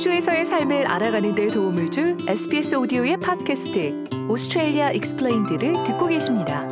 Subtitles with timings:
[0.00, 6.66] 호주에서의 삶을 알아가는 데 도움을 줄 SBS 오디오의 팟캐스트 Australia Explained를 듣고 계십니다.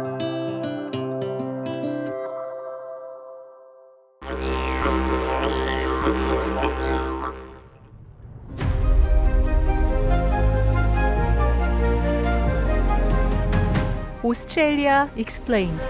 [14.23, 15.83] Australia Explained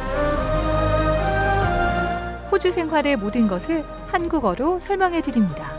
[2.50, 5.77] 호주 생활의 모든 것을 한국어로 설명해 드립니다.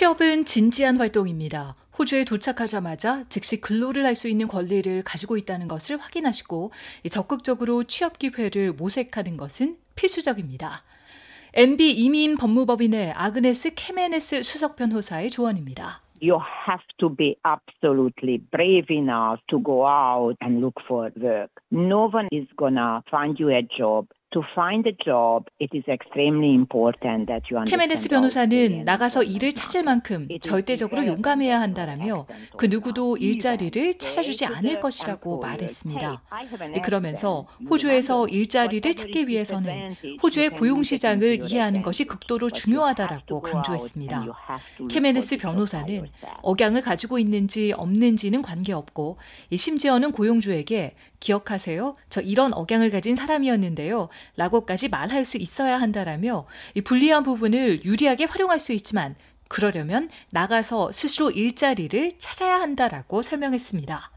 [0.00, 1.74] 취업은 진지한 활동입니다.
[1.98, 6.70] 호주에 도착하자마자 즉시 근로를 할 수 있는 권리를 가지고 있다는 것을 확인하시고
[7.10, 10.70] 적극적으로 취업 기회를 모색하는 것은 필수적입니다.
[11.52, 16.00] MB 이민 법무법인의 아그네스 케메네스 수석 변호사의 조언입니다.
[16.22, 21.50] you have to be absolutely brave enough to go out and look for work.
[21.70, 24.06] No one is gonna find you a job.
[24.32, 27.68] To find a job, it is extremely important that you understand.
[27.68, 35.40] 케메네스 변호사는 나가서 일을 찾을 만큼 절대적으로 용감해야 한다라며 그 누구도 일자리를 찾아주지 않을 것이라고
[35.40, 36.22] 말했습니다.
[36.84, 44.26] 그러면서 호주에서 일자리를 찾기 위해서는 호주의 고용 시장을 이해하는 것이 극도로 중요하다라고 강조했습니다.
[44.88, 46.06] 케메네스 변호사는
[46.42, 49.16] 억양을 가지고 있는지 없는지는 관계없고
[49.52, 51.94] 심지어는 고용주에게 기억하세요.
[52.08, 54.08] 저 이런 억양을 가진 사람이었는데요.
[54.36, 59.14] 라고까지 말할 수 있어야 한다라며 이 불리한 부분을 유리하게 활용할 수 있지만
[59.48, 64.10] 그러려면 나가서 스스로 일자리를 찾아야 한다라고 설명했습니다.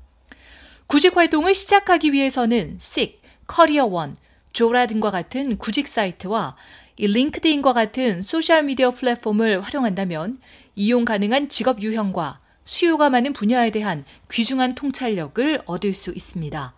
[0.88, 4.16] 구직 활동을 시작하기 위해서는 SIG, 커리어원,
[4.54, 6.56] 조라 등과 같은 구직 사이트와
[6.98, 10.38] 이 링크드인과 같은 소셜미디어 플랫폼을 활용한다면
[10.76, 16.74] 이용 가능한 직업 유형과 수요가 많은 분야에 대한 귀중한 통찰력을 얻을 수 있습니다.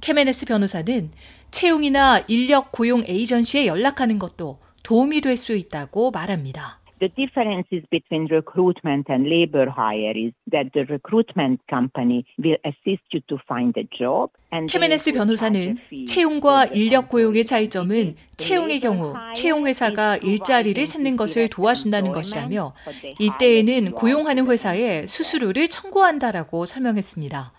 [0.00, 1.10] 케메네스 변호사는
[1.50, 6.80] 채용이나 인력 고용 에이전시에 연락하는 것도 도움이 될 수 있다고 말합니다.
[6.98, 13.20] The differences between recruitment and labor hire is that the recruitment company will assist you
[13.28, 14.32] to find a job.
[14.66, 15.76] 케메네스 변호사는
[16.06, 22.72] 채용과 인력 고용의 차이점은 채용의 경우 채용 회사가 일자리를 찾는 것을 도와준다는 것이라며
[23.18, 27.52] 이때에는 고용하는 회사에 수수료를 청구한다라고 설명했습니다.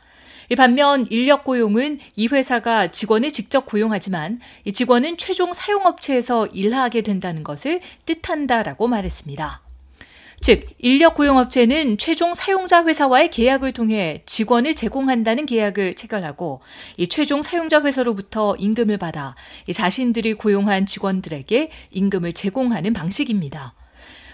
[0.56, 7.82] 반면 인력 고용은 이 회사가 직원을 직접 고용하지만 이 직원은 최종 사용업체에서 일하게 된다는 것을
[8.06, 9.62] 뜻한다라고 말했습니다.
[10.40, 16.62] 즉, 인력 고용업체는 최종 사용자 회사와의 계약을 통해 직원을 제공한다는 계약을 체결하고
[16.96, 19.36] 이 최종 사용자 회사로부터 임금을 받아
[19.72, 23.74] 자신들이 고용한 직원들에게 임금을 제공하는 방식입니다.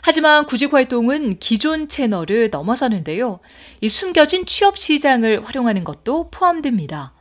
[0.06, 3.40] 하지만 구직 활동은 기존 채널을 넘어서는데요.
[3.80, 7.14] 이 숨겨진 취업 시장을 활용하는 것도 포함됩니다.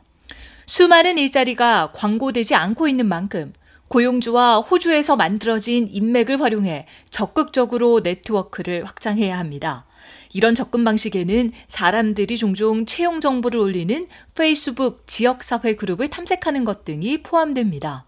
[0.65, 3.53] 수많은 일자리가 광고되지 않고 있는 만큼
[3.87, 9.85] 고용주와 호주에서 만들어진 인맥을 활용해 적극적으로 네트워크를 확장해야 합니다.
[10.33, 18.03] 이런 접근 방식에는 사람들이 종종 채용 정보를 올리는 페이스북 지역사회 그룹을 탐색하는 것 등이 포함됩니다.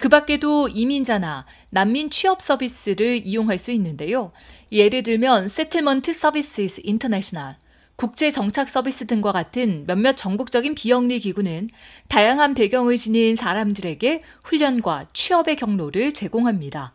[0.00, 4.32] 그 밖에도 이민자나 난민 취업 서비스를 이용할 수 있는데요.
[4.70, 7.56] 예를 들면 Settlement Services International,
[7.96, 11.70] 국제 정착 서비스 등과 같은 몇몇 전국적인 비영리 기구는
[12.08, 16.92] 다양한 배경을 지닌 사람들에게 훈련과 취업의 경로를 제공합니다.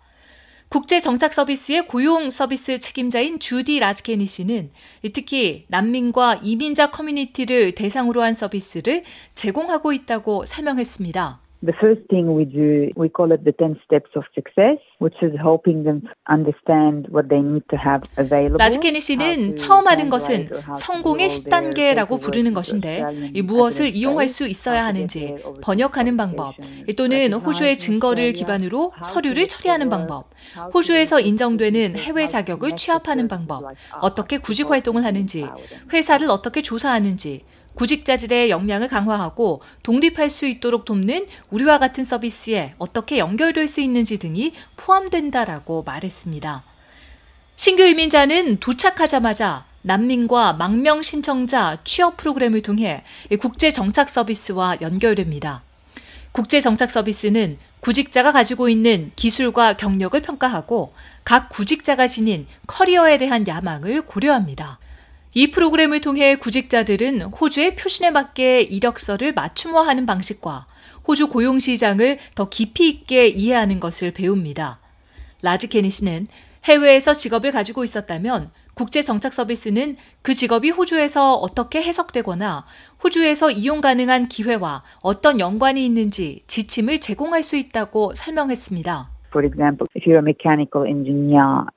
[0.70, 4.70] 국제 정착 서비스의 고용 서비스 책임자인 주디 라즈케니 씨는
[5.12, 11.47] 특히 난민과 이민자 커뮤니티를 대상으로 한 서비스를 제공하고 있다고 설명했습니다.
[11.64, 15.34] The first thing we do, we call it the 10 steps of success, which is
[15.42, 18.60] helping them understand what they need to have available.
[18.60, 25.36] 라즈케니 씨는 처음 하는 것은 성공의 10단계라고 부르는 것인데 이 무엇을 이용할 수 있어야 하는지
[25.64, 26.54] 번역하는 방법
[26.96, 30.30] 또는 호주의 증거를 기반으로 서류를 처리하는 방법
[30.76, 33.64] 호주에서 인정되는 해외 자격을 취합하는 방법
[34.00, 35.48] 어떻게 구직 활동을 하는지
[35.92, 37.46] 회사를 어떻게 조사하는지
[37.78, 44.54] 구직자들의 역량을 강화하고 독립할 수 있도록 돕는 우리와 같은 서비스에 어떻게 연결될 수 있는지 등이
[44.78, 46.64] 포함된다라고 말했습니다.
[47.56, 53.04] 신규 이민자는 도착하자마자 난민과 망명 신청자 취업 프로그램을 통해
[53.40, 55.62] 국제 정착 서비스와 연결됩니다.
[56.32, 64.02] 국제 정착 서비스는 구직자가 가지고 있는 기술과 경력을 평가하고 각 구직자가 지닌 커리어에 대한 야망을
[64.02, 64.80] 고려합니다.
[65.38, 70.66] 이 프로그램을 통해 구직자들은 호주의 표준에 맞게 이력서를 맞춤화하는 방식과
[71.08, 74.80] 호주 고용 시장을 더 깊이 있게 이해하는 것을 배웁니다.
[75.44, 76.26] 라즈 케니 씨는
[76.66, 82.66] 해외에서 직업을 가지고 있었다면 국제 정착 서비스는 그 직업이 호주에서 어떻게 해석되거나
[83.04, 89.12] 호주에서 이용 가능한 기회와 어떤 연관이 있는지 지침을 제공할 수 있다고 설명했습니다.
[89.30, 91.68] For example, if you're a mechanical engineer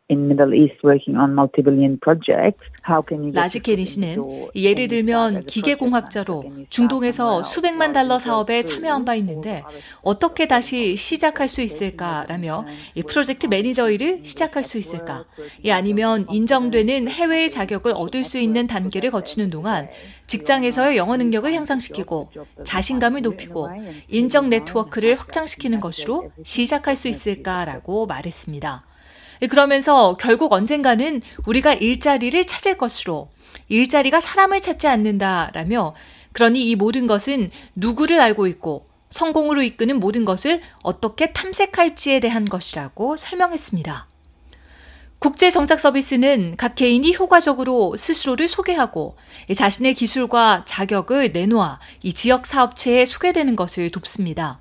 [3.32, 4.22] 라시케리 씨는
[4.54, 9.62] 예를 들면 기계공학자로 중동에서 수백만 달러 사업에 참여한 바 있는데
[10.02, 15.24] 어떻게 다시 시작할 수 있을까라며 이 프로젝트 매니저 일을 시작할 수 있을까?
[15.62, 19.88] 이 아니면 인정되는 해외의 자격을 얻을 수 있는 단계를 거치는 동안
[20.26, 22.30] 직장에서의 영어 능력을 향상시키고
[22.64, 23.68] 자신감을 높이고
[24.08, 28.89] 인정 네트워크를 확장시키는 것으로 시작할 수 있을까라고 말했습니다.
[29.48, 33.30] 그러면서 결국 언젠가는 우리가 일자리를 찾을 것으로
[33.68, 35.94] 일자리가 사람을 찾지 않는다라며
[36.32, 43.16] 그러니 이 모든 것은 누구를 알고 있고 성공으로 이끄는 모든 것을 어떻게 탐색할지에 대한 것이라고
[43.16, 44.06] 설명했습니다.
[45.18, 49.16] 국제 정착 서비스는 각 개인이 효과적으로 스스로를 소개하고
[49.54, 54.58] 자신의 기술과 자격을 내놓아 이 지역 사업체에 소개되는 것을 돕습니다.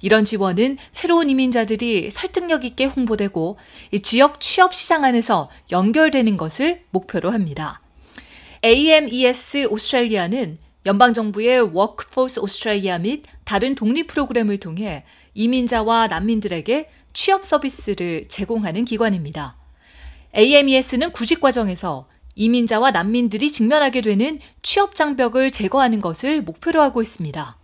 [0.00, 3.58] 이런 지원은 새로운 이민자들이 설득력 있게 홍보되고
[4.02, 7.80] 지역 취업 시장 안에서 연결되는 것을 목표로 합니다.
[8.64, 10.56] AMES 오스트레일리아는
[10.86, 15.04] 연방정부의 워크포스 오스트레일리아 및 다른 독립 프로그램을 통해
[15.34, 19.56] 이민자와 난민들에게 취업 서비스를 제공하는 기관입니다.
[20.36, 22.06] AMES는 구직 과정에서
[22.36, 27.57] 이민자와 난민들이 직면하게 되는 취업 장벽을 제거하는 것을 목표로 하고 있습니다.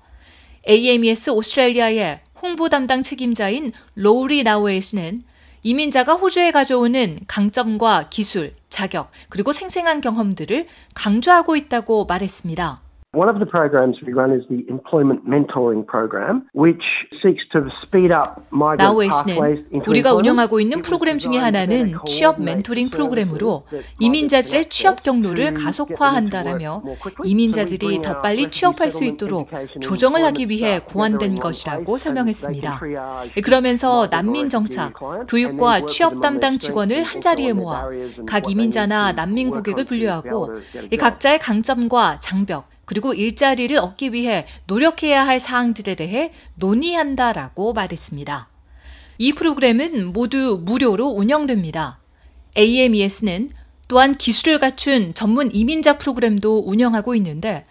[0.68, 5.22] AMES 오스트레일리아의 홍보 담당 책임자인 로우리 나우에 씨는
[5.62, 12.83] 이민자가 호주에 가져오는 강점과 기술, 자격, 그리고 생생한 경험들을 강조하고 있다고 말했습니다.
[13.14, 16.82] One of the programs we run is the Employment Mentoring Program, which
[17.22, 22.90] seeks to speed up migrant pathways into 우리가 운영하고 있는 프로그램 중의 하나는 취업 멘토링
[22.90, 23.66] 프로그램으로
[24.00, 26.82] 이민자들의 취업 경로를 가속화한다라며
[27.24, 29.48] 이민자들이 더 빨리 취업할 수 있도록
[29.80, 32.80] 조정을 하기 위해 고안된 것이라고 설명했습니다.
[33.44, 34.94] 그러면서 난민 정착,
[35.28, 37.88] 교육과 취업 담당 직원을 한 자리에 모아
[38.26, 40.50] 각 이민자나 난민 고객을 분류하고
[40.98, 48.48] 각자의 강점과 장벽, 그리고 일자리를 얻기 위해 노력해야 할 사항들에 대해 논의한다라고 말했습니다.
[49.18, 51.98] 이 프로그램은 모두 무료로 운영됩니다.
[52.56, 53.50] AMES는
[53.88, 57.64] 또한 기술을 갖춘 전문 이민자 프로그램도 운영하고 있는데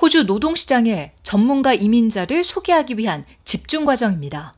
[0.00, 4.52] 호주 노동시장에 전문가 이민자를 소개하기 위한 집중 과정입니다.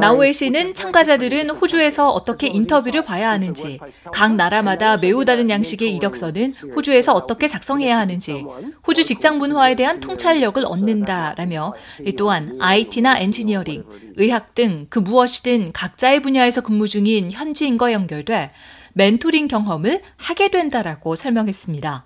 [0.00, 3.78] 나우에 씨는 참가자들은 호주에서 어떻게 인터뷰를 봐야 하는지,
[4.12, 8.44] 각 나라마다 매우 다른 양식의 이력서는 호주에서 어떻게 작성해야 하는지,
[8.86, 11.72] 호주 직장 문화에 대한 통찰력을 얻는다라며
[12.16, 13.84] 또한 IT나 엔지니어링,
[14.16, 18.50] 의학 등 그 무엇이든 각자의 분야에서 근무 중인 현지인과 연결돼
[18.94, 22.04] 멘토링 경험을 하게 된다라고 설명했습니다.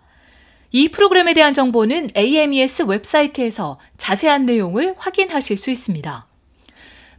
[0.73, 6.27] 이 프로그램에 대한 정보는 AMES 웹사이트에서 자세한 내용을 확인하실 수 있습니다.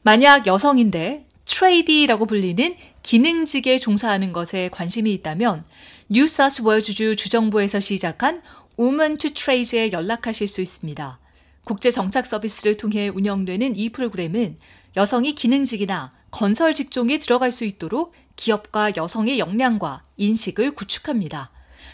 [0.04, 5.64] 만약 여성인데 tradie라고 불리는 기능직에 종사하는 것에 관심이 있다면
[6.10, 8.42] 뉴사스웨일즈주 주정부에서 시작한
[8.80, 11.20] Women to Trade에 연락하실 수 있습니다.
[11.64, 14.58] 국제 정착 서비스를 통해 운영되는 이 프로그램은
[14.96, 21.50] 여성이 기능직이나 건설 직종에 들어갈 수 있도록 기업과 여성의 역량과 인식을 구축합니다.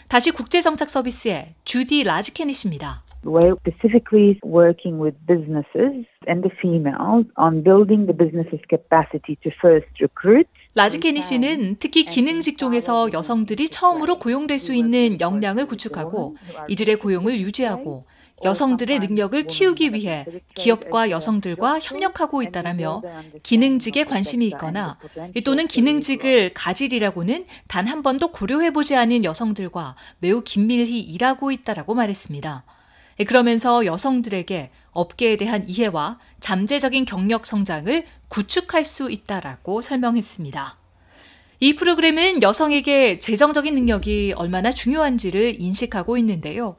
[0.06, 3.02] 다시 국제정착 서비스의 주디 라즈케닛입니다.
[3.24, 9.88] We're specifically working with businesses and the females on building the business's capacity to first
[9.98, 16.36] recruit 라즈케니 씨는 특히 기능 직종에서 여성들이 처음으로 고용될 수 있는 역량을 구축하고
[16.68, 18.04] 이들의 고용을 유지하고
[18.42, 23.02] 여성들의 능력을 키우기 위해 기업과 여성들과 협력하고 있다라며
[23.42, 24.98] 기능직에 관심이 있거나
[25.44, 32.64] 또는 기능직을 가질이라고는 단 한 번도 고려해보지 않은 여성들과 매우 긴밀히 일하고 있다라고 말했습니다.
[33.26, 40.76] 그러면서 여성들에게 업계에 대한 이해와 잠재적인 경력 성장을 구축할 수 있다라고 설명했습니다.
[41.60, 46.76] 이 프로그램은 여성에게 재정적인 능력이 얼마나 중요한지를 인식하고 있는데요.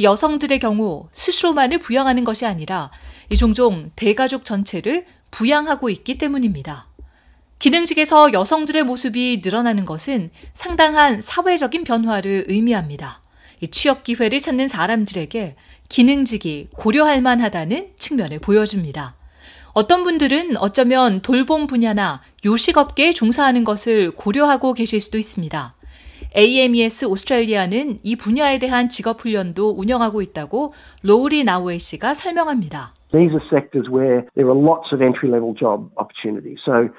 [0.00, 2.90] 여성들의 경우 스스로만을 부양하는 것이 아니라
[3.36, 6.86] 종종 대가족 전체를 부양하고 있기 때문입니다.
[7.58, 13.20] 기능직에서 여성들의 모습이 늘어나는 것은 상당한 사회적인 변화를 의미합니다.
[13.70, 15.56] 취업 기회를 찾는 사람들에게
[15.88, 19.14] 기능직이 고려할 만하다는 측면을 보여줍니다.
[19.72, 25.74] 어떤 분들은 어쩌면 돌봄 분야나 요식업계에 종사하는 것을 고려하고 계실 수도 있습니다.
[26.36, 32.97] AMES 오스트레일리아는 이 분야에 대한 직업 훈련도 운영하고 있다고 로우리 나우에 씨가 설명합니다.
[33.12, 36.60] These are sectors where there are lots of entry level job opportunities.
[36.64, 36.90] So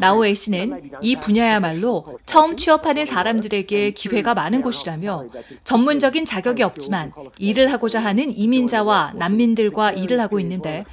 [0.00, 5.24] 나오에 씨는 이 분야야말로 처음 취업하는 사람들에게 기회가 많은 곳이라며
[5.64, 10.84] 전문적인 자격이 없지만 일을 하고자 하는 이민자와 난민들과 일을 하고 있는데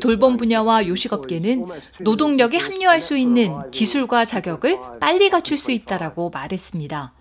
[0.00, 1.66] 돌봄 분야와 요식업계는
[2.00, 7.12] 노동력에 합류할 수 있는 기술과 자격을 빨리 갖출 수 있다라고 말했습니다.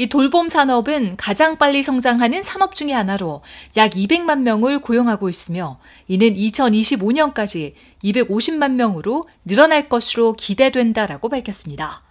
[0.00, 3.42] 이 돌봄 산업은 가장 빨리 성장하는 산업 중의 하나로
[3.76, 7.74] 약 200만 명을 고용하고 있으며 이는 2025년까지
[8.04, 12.04] 250만 명으로 늘어날 것으로 기대된다라고 밝혔습니다.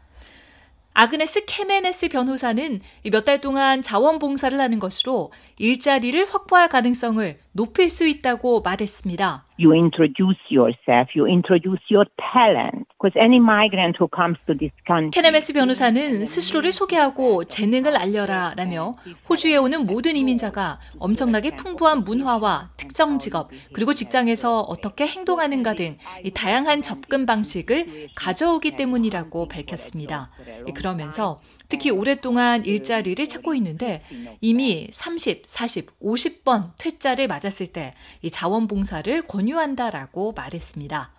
[0.93, 8.61] 아그네스 케메네스 변호사는 몇 달 동안 자원봉사를 하는 것으로 일자리를 확보할 가능성을 높일 수 있다고
[8.61, 9.43] 말했습니다.
[9.59, 12.85] You introduce yourself, you introduce your talent.
[12.93, 15.09] Because any migrant who comes to this country.
[15.09, 18.93] 케네메스 변호사는 스스로를 소개하고 재능을 알려라 라며
[19.27, 25.97] 호주에 오는 모든 이민자가 엄청나게 풍부한 문화와 특정 직업 그리고 직장에서 어떻게 행동하는가 등
[26.35, 30.29] 다양한 접근 방식을 가져오기 때문이라고 밝혔습니다.
[30.75, 34.01] 그러면서 특히 오랫동안 일자리를 찾고 있는데
[34.41, 41.11] 이미 30, 40, 50번 퇴짜를 맞았을 때 이 자원봉사를 권유한다라고 말했습니다.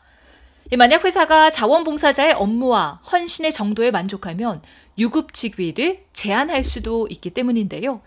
[0.76, 4.60] 만약 회사가 자원봉사자의 업무와 헌신의 정도에 만족하면
[4.98, 8.00] 유급 직위를 제한할 수도 있기 때문인데요.